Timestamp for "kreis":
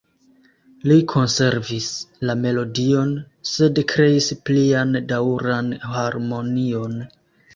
3.91-4.31